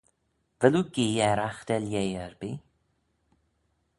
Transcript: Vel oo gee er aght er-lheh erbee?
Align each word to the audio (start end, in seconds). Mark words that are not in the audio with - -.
Vel 0.59 0.75
oo 0.79 0.89
gee 0.93 1.21
er 1.29 1.39
aght 1.47 1.69
er-lheh 1.75 2.13
erbee? 2.25 2.57